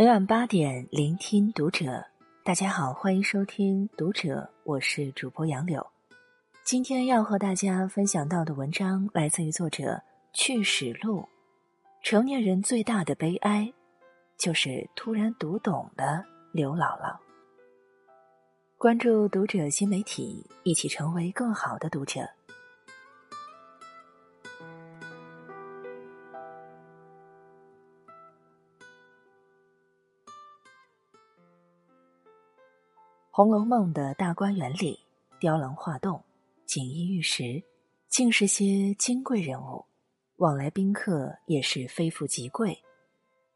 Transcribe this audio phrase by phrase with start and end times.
[0.00, 2.06] 每晚八点，聆听读者。
[2.42, 5.86] 大家好，欢迎收听《读者》，我是主播杨柳。
[6.64, 10.00] 今天要和大家分享到的文章来自于作者
[10.32, 11.28] 去史录。
[12.02, 13.70] 成年人最大的悲哀，
[14.38, 17.14] 就是突然读懂了刘姥姥。
[18.78, 22.20] 关注《读者》新媒体，一起成为更好的读者。
[33.40, 35.00] 《红楼梦》的大观园里，
[35.38, 36.22] 雕廊画栋，
[36.66, 37.62] 锦衣玉食，
[38.06, 39.82] 尽是些金贵人物，
[40.36, 42.78] 往来宾客也是非富即贵。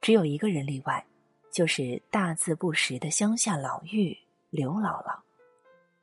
[0.00, 1.04] 只有一个人例外，
[1.52, 4.16] 就是大字不识的乡下老妪
[4.48, 5.18] 刘姥姥。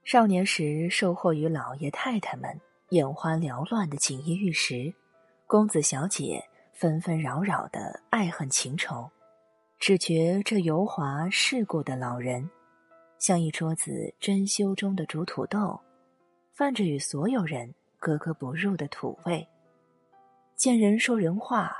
[0.03, 2.55] 少年时受惑于老爷太太们
[2.89, 4.93] 眼花缭乱的锦衣玉食，
[5.47, 6.39] 公子小姐
[6.71, 9.09] 纷纷扰扰的爱恨情仇，
[9.79, 12.47] 只觉这油滑世故的老人。
[13.21, 15.79] 像一桌子珍馐中的煮土豆，
[16.53, 19.47] 泛着与所有人格格不入的土味。
[20.55, 21.71] 见人说人话，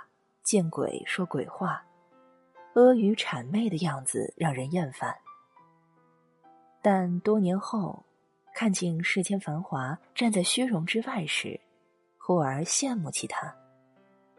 [0.44, 1.84] 见鬼说鬼话，
[2.76, 5.16] 阿谀谄媚的样子让人厌烦。
[6.80, 8.06] 但多年后，
[8.54, 11.60] 看尽世间繁华，站在虚荣之外时，
[12.20, 13.52] 忽而羡慕起他。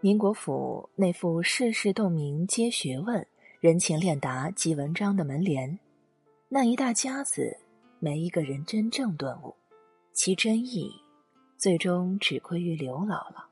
[0.03, 3.27] 宁国府那副世事洞明皆学问，
[3.59, 5.77] 人情练达即文章的门帘。
[6.55, 7.57] 那一大家子，
[7.99, 9.57] 没一个人真正顿悟，
[10.13, 10.93] 其真意，
[11.57, 13.43] 最终只归于刘姥姥。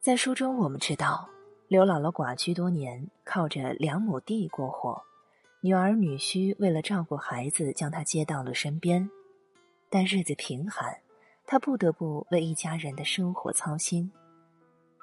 [0.00, 1.28] 在书中，我们知道，
[1.68, 5.02] 刘姥姥寡居多年，靠着两亩地过活，
[5.60, 9.10] 女儿女婿为了照顾孩子，将她接到了身边。
[9.90, 11.00] 但日子贫寒，
[11.44, 14.10] 她不得不为一家人的生活操心。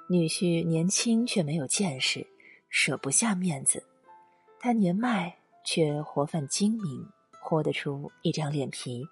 [0.09, 2.25] 女婿年轻却没有见识，
[2.69, 3.83] 舍不下面子，
[4.59, 5.35] 他年迈。
[5.71, 7.07] 却活泛精明，
[7.43, 9.05] 豁得出一张脸皮。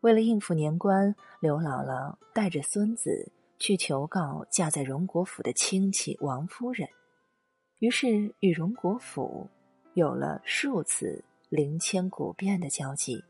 [0.00, 6.86] 为了应付年关，刘姥姥带着孙子去求告嫁在荣国府的亲戚王夫人，
[7.78, 9.48] 于是与荣国府
[9.94, 13.24] 有了数次灵千古变的交集，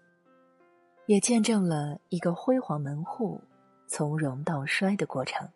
[1.06, 3.41] 也见证了一个辉煌门户
[3.87, 5.48] 从荣到衰的过程。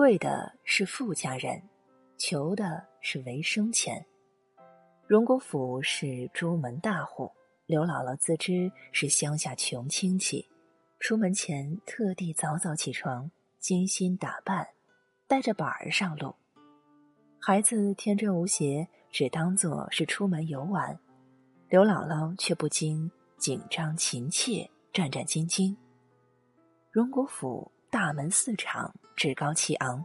[0.00, 1.62] 跪的是富家人，
[2.16, 4.02] 求的是维生钱。
[5.06, 7.30] 荣国府是朱门大户，
[7.66, 10.48] 刘姥姥自知是乡下穷亲戚，
[11.00, 14.66] 出门前特地早早起床，精心打扮，
[15.26, 16.34] 带着板儿上路。
[17.38, 20.98] 孩子天真无邪，只当作是出门游玩，
[21.68, 25.76] 刘姥姥却不禁紧张情切，战战兢兢。
[26.90, 27.70] 荣国府。
[27.90, 30.04] 大门四敞，趾高气昂。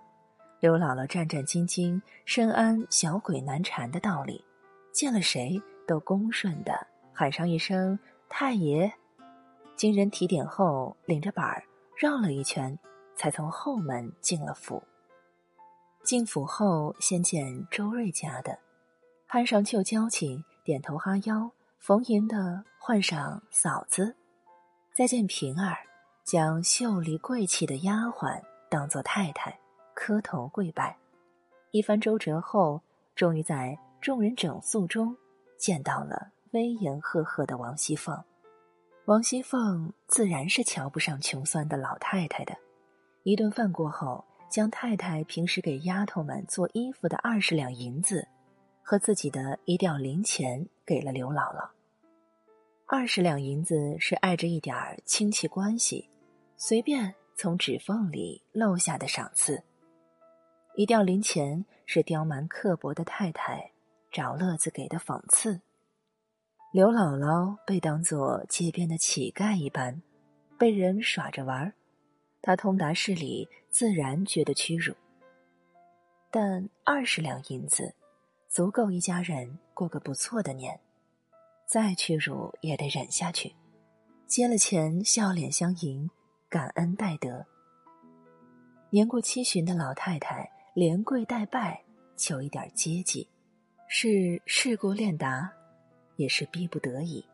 [0.60, 4.44] 刘姥姥战战兢兢，深谙小鬼难缠的道理，
[4.92, 7.98] 见了谁都恭顺的喊上一声
[8.28, 8.92] “太爷”。
[9.78, 11.64] 经人提点后，领着板儿
[11.96, 12.76] 绕了一圈，
[13.16, 14.82] 才从后门进了府。
[16.04, 18.58] 进府后，先见周瑞家的，
[19.28, 24.16] 攀上旧交情，点头哈腰，逢迎的换上嫂子。
[24.96, 25.78] 再见平儿。
[26.26, 29.56] 将秀丽贵气的丫鬟当做太太，
[29.94, 30.98] 磕头跪拜，
[31.70, 32.82] 一番周折后，
[33.16, 35.16] 终于在众人整肃中
[35.56, 38.20] 见到了威严赫赫的王熙凤。
[39.06, 42.58] 王熙凤自然是瞧不上穷酸的老太太的，
[43.22, 48.28] 一顿饭过后，将太太平时给丫头们做衣服的二十两银子
[48.82, 51.70] 和自己的一吊零钱给了刘姥姥。
[52.88, 54.76] 二十两银子是碍着一点
[55.06, 56.10] 亲戚关系。
[56.58, 59.62] 随便从指缝里漏下的赏赐，
[60.76, 63.72] 一吊零钱是刁蛮刻薄的太太
[64.10, 65.60] 找乐子给的讽刺。
[66.72, 70.02] 刘姥姥被当作街边的乞丐一般，
[70.58, 71.74] 被人耍着玩儿，
[72.42, 74.94] 她通达事理，自然觉得屈辱。
[76.32, 77.94] 但二十两银子，
[78.48, 80.80] 足够一家人过个不错的年，
[81.68, 83.54] 再屈辱也得忍下去。
[84.26, 86.10] 接了钱，笑脸相迎。
[86.56, 87.46] 感恩戴德。
[88.90, 91.84] 年过七旬的老太太连跪带拜，
[92.16, 93.30] 求一点接济，
[93.90, 95.52] 是世故练达，
[96.16, 97.26] 也是逼不得已。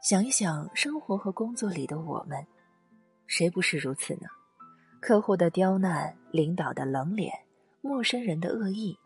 [0.00, 2.42] 想一想，生活和工作里的我们，
[3.26, 4.28] 谁不是如此呢？
[4.98, 7.30] 客户的刁难，领导的冷脸，
[7.82, 8.98] 陌生人的恶意，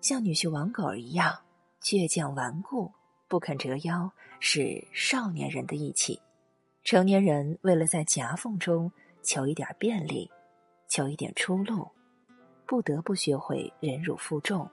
[0.00, 1.38] 像女婿王狗儿一样
[1.82, 2.90] 倔强顽固，
[3.28, 6.18] 不肯折腰，是少年人的义气。
[6.90, 8.90] 成年人为了在夹缝中
[9.22, 10.30] 求一点便利，
[10.88, 11.86] 求一点出路，
[12.64, 14.66] 不得不学会忍辱负重、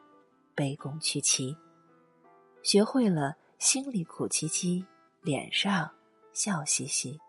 [0.56, 1.58] 卑躬屈膝，
[2.64, 4.86] 学会了心里苦唧唧，
[5.24, 5.92] 脸上
[6.32, 7.20] 笑嘻嘻。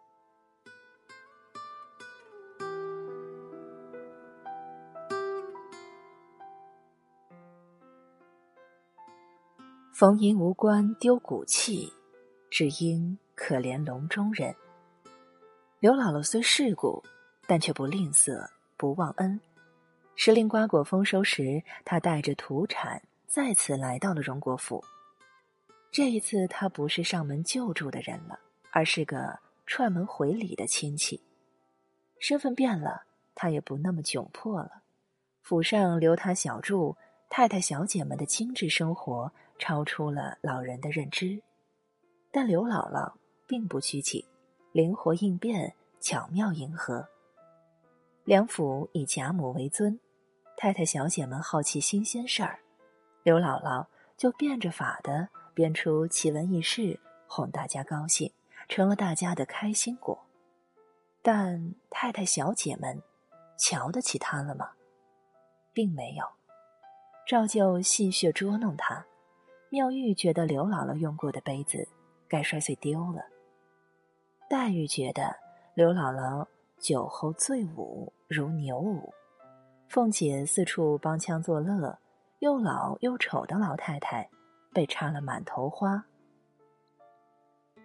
[9.92, 11.92] 逢迎无关丢骨气，
[12.48, 14.54] 只因可怜笼中人。
[15.78, 17.04] 刘姥姥虽世故，
[17.46, 19.38] 但却不吝啬，不忘恩。
[20.14, 24.82] 时令瓜果丰收时，她带着土产再次来到了荣国府。
[25.92, 28.40] 这一次，她不是上门救助的人了，
[28.70, 31.22] 而是个串门回礼的亲戚。
[32.18, 33.02] 身份变了，
[33.34, 34.82] 她也不那么窘迫了。
[35.42, 36.96] 府上留她小住，
[37.28, 39.30] 太太小姐们的精致生活。
[39.58, 41.42] 超出了老人的认知，
[42.30, 43.14] 但刘姥姥
[43.46, 44.22] 并不拘谨，
[44.76, 47.08] 灵活应变，巧妙迎合。
[48.24, 49.98] 梁府以贾母为尊，
[50.54, 52.58] 太太小姐们好奇新鲜事儿，
[53.22, 53.86] 刘姥姥
[54.18, 58.30] 就变着法的编出奇闻异事，哄大家高兴，
[58.68, 60.22] 成了大家的开心果。
[61.22, 63.02] 但太太小姐们
[63.56, 64.72] 瞧得起她了吗？
[65.72, 66.26] 并没有，
[67.26, 69.06] 照旧戏谑捉弄她。
[69.70, 71.88] 妙玉觉得刘姥姥用过的杯子
[72.28, 73.22] 该摔碎丢了。
[74.48, 75.34] 黛玉觉得
[75.74, 76.46] 刘姥姥
[76.78, 79.12] 酒后醉舞如牛舞。
[79.88, 81.98] 凤姐四处帮腔作乐，
[82.38, 84.30] 又老又丑的老太太
[84.72, 86.04] 被插了满头花。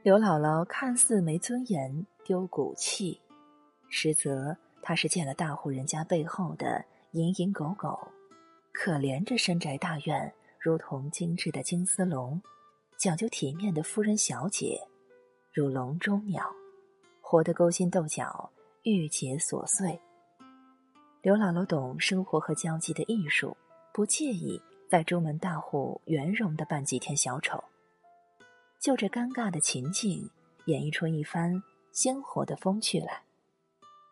[0.04, 3.19] 刘姥姥看似没尊严、丢骨气，
[3.90, 8.08] 实则她是见了大户人家背后的蝇营狗苟，
[8.72, 10.31] 可怜这深宅大院。
[10.60, 12.40] 如同精致的金丝笼，
[12.96, 14.80] 讲究体面的夫人小姐，
[15.53, 16.50] 如笼中鸟，
[17.19, 18.50] 活得勾心斗角，
[18.83, 20.00] 郁结琐碎。
[21.21, 23.57] 刘姥姥懂生活和交际的艺术，
[23.92, 27.62] 不介意在朱门大户圆融的扮几天小丑，
[28.80, 30.30] 就这尴尬的情境，
[30.68, 31.62] 演绎出一番
[31.92, 33.24] 鲜活的风趣来，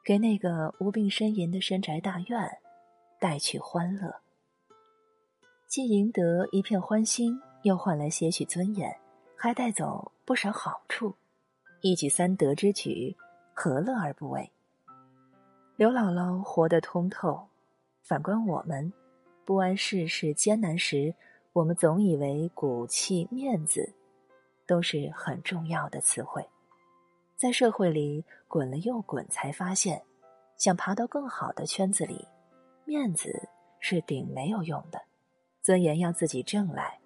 [0.03, 2.57] 给那个无病呻吟的深宅大院
[3.17, 4.13] 带去欢乐。
[5.69, 8.93] 既赢得一片欢心，又换来些许尊严，
[9.37, 11.15] 还带走不少好处，
[11.81, 13.15] 一举三得之举，
[13.53, 14.51] 何乐而不为？
[15.77, 17.47] 刘姥姥活得通透，
[18.03, 18.91] 反观我们，
[19.45, 21.15] 不谙世事艰难时，
[21.53, 23.93] 我们总以为骨气、面子
[24.67, 26.45] 都是很重要的词汇，
[27.37, 30.03] 在社会里滚了又滚，才发现，
[30.57, 32.27] 想爬到更好的圈子里，
[32.83, 33.47] 面子
[33.79, 35.01] 是顶没有用的。
[35.61, 36.99] 尊严要自己挣来，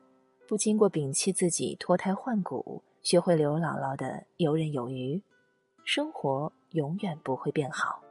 [0.48, 5.22] 不经过摒弃自己脱胎换骨，学会刘姥姥的游刃有余，
[5.84, 8.02] 生活永远不会变好。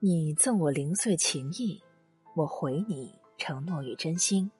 [0.00, 1.82] 你赠我零碎情谊，
[2.34, 4.50] 我回你承诺与真心。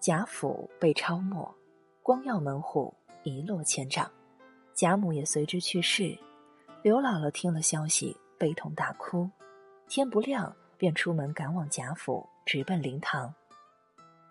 [0.00, 1.54] 贾府被抄没，
[2.02, 2.94] 光耀门户
[3.24, 4.10] 一落千丈。
[4.72, 6.16] 贾母也随之去世，
[6.82, 9.30] 刘姥姥听了消息，悲痛大哭。
[9.86, 13.32] 天不亮，便出门赶往贾府，直奔灵堂。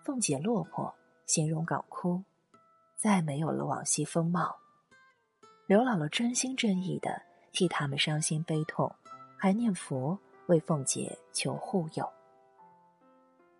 [0.04, 2.22] 凤姐落魄，形容槁哭，
[2.94, 4.54] 再没有了往昔风貌。
[5.66, 8.94] 刘姥姥真心真意的替他们伤心悲痛，
[9.38, 12.06] 还念佛为凤姐求护佑。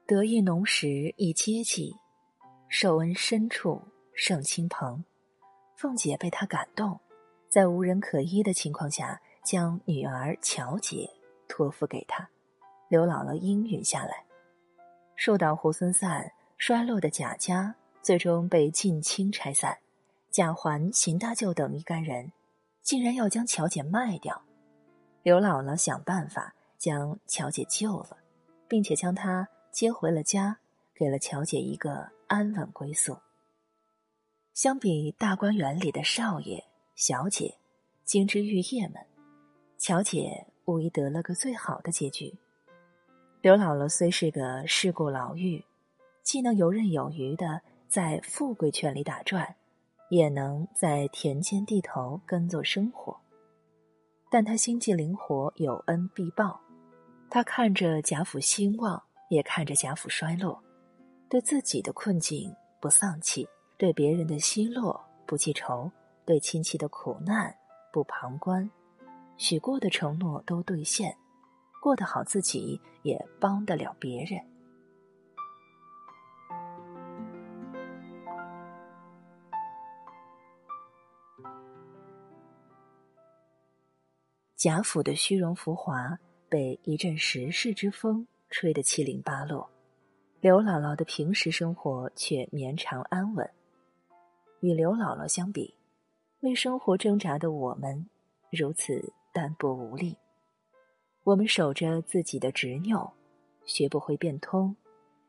[0.06, 1.96] 得意浓时忆接济，
[2.68, 3.80] 受恩深处
[4.12, 5.02] 胜亲朋。
[5.76, 7.00] 凤姐被他感动，
[7.48, 11.10] 在无人可依的情况下，将女儿乔姐
[11.48, 12.28] 托付给他。
[12.88, 14.24] 刘姥姥应允下来。
[15.16, 19.78] 树倒猢狲散，衰落的贾家最终被近亲拆散。
[20.30, 22.32] 贾环、邢大舅等一干人，
[22.82, 24.42] 竟然要将乔姐卖掉。
[25.22, 28.16] 刘姥姥想办法将乔姐救了，
[28.66, 30.58] 并且将她接回了家，
[30.94, 33.18] 给了乔姐一个安稳归宿。
[34.54, 37.56] 相比大观园里的少爷、小姐、
[38.04, 39.06] 金枝玉叶们，
[39.82, 42.32] 乔姐无疑得了个最好的结局。
[43.40, 45.60] 刘姥姥虽是个世故老妪，
[46.22, 49.56] 既能游刃有余的在富贵圈里打转，
[50.08, 53.18] 也能在田间地头耕作生活，
[54.30, 56.60] 但她心计灵活，有恩必报。
[57.28, 60.62] 她看着贾府兴旺，也看着贾府衰落，
[61.28, 63.48] 对自己的困境不丧气。
[63.76, 65.90] 对别人的奚落不记仇，
[66.24, 67.52] 对亲戚的苦难
[67.92, 68.70] 不旁观，
[69.42, 71.12] 许过的承诺都兑现，
[71.82, 74.40] 过得好自己，也帮得了别人。
[84.54, 86.16] 贾府的虚荣浮华
[86.48, 89.68] 被一阵时势之风吹得七零八落，
[90.40, 93.50] 刘姥姥的平时生活却绵长安稳。
[94.60, 95.76] 与刘姥姥相比，
[96.42, 98.08] 为生活挣扎的我们
[98.52, 100.16] 如此单薄无力。
[101.24, 103.12] 我们守着自己的执拗，
[103.64, 104.76] 学不会变通，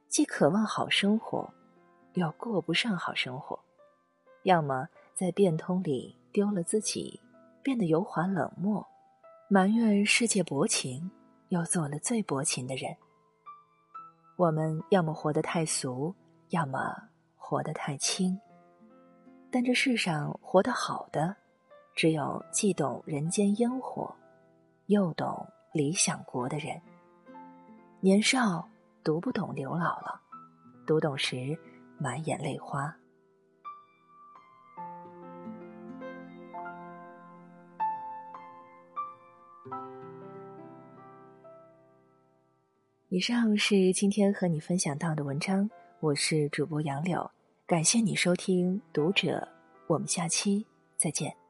[0.07, 1.53] 既渴望好生活，
[2.13, 3.57] 又过不上好生活；
[4.43, 7.19] 要么在变通里丢了自己，
[7.62, 8.86] 变得油滑冷漠。
[9.50, 11.12] 埋怨世界薄情，
[11.50, 12.95] 又做了最薄情的人。
[14.36, 16.15] 我们要么活得太俗，
[16.50, 16.79] 要么
[17.36, 18.39] 活得太轻。
[19.51, 21.36] 但这世上活得好的，
[21.96, 24.14] 只有既懂人间烟火，
[24.88, 26.82] 又懂理想国的人。
[28.00, 28.68] 年少
[29.04, 30.18] 读不懂刘姥姥，
[30.86, 31.58] 读懂时
[31.98, 32.94] 满眼泪花。
[43.10, 45.70] 以上是今天和你分享到的文章，
[46.00, 47.30] 我是主播杨柳，
[47.68, 49.38] 感谢你收听《读者》，
[49.86, 50.66] 我们下期
[50.98, 51.43] 再见。